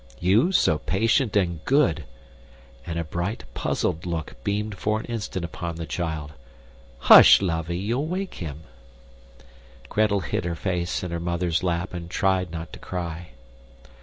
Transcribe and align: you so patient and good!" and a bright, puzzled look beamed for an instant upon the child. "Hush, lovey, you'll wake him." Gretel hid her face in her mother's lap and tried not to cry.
you 0.19 0.51
so 0.51 0.79
patient 0.79 1.37
and 1.37 1.63
good!" 1.63 2.05
and 2.87 2.97
a 2.97 3.03
bright, 3.03 3.43
puzzled 3.53 4.03
look 4.03 4.33
beamed 4.43 4.75
for 4.75 4.97
an 4.99 5.05
instant 5.05 5.45
upon 5.45 5.75
the 5.75 5.85
child. 5.85 6.31
"Hush, 7.01 7.39
lovey, 7.39 7.77
you'll 7.77 8.07
wake 8.07 8.33
him." 8.41 8.61
Gretel 9.89 10.21
hid 10.21 10.43
her 10.43 10.55
face 10.55 11.03
in 11.03 11.11
her 11.11 11.19
mother's 11.19 11.61
lap 11.61 11.93
and 11.93 12.09
tried 12.09 12.49
not 12.49 12.73
to 12.73 12.79
cry. 12.79 13.27